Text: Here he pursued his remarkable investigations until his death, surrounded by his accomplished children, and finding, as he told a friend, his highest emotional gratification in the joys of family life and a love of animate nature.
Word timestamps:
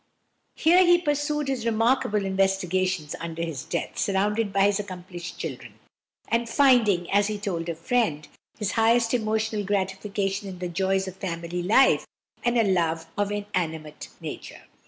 Here 0.55 0.83
he 0.83 0.97
pursued 0.99 1.47
his 1.47 1.63
remarkable 1.63 2.25
investigations 2.25 3.13
until 3.19 3.45
his 3.45 3.63
death, 3.63 3.99
surrounded 3.99 4.51
by 4.51 4.63
his 4.63 4.79
accomplished 4.79 5.37
children, 5.37 5.75
and 6.27 6.49
finding, 6.49 7.07
as 7.11 7.27
he 7.27 7.37
told 7.37 7.69
a 7.69 7.75
friend, 7.75 8.27
his 8.57 8.71
highest 8.71 9.13
emotional 9.13 9.63
gratification 9.63 10.49
in 10.49 10.57
the 10.57 10.69
joys 10.69 11.07
of 11.07 11.17
family 11.17 11.61
life 11.61 12.07
and 12.43 12.57
a 12.57 12.63
love 12.63 13.05
of 13.15 13.31
animate 13.53 14.09
nature. 14.19 14.63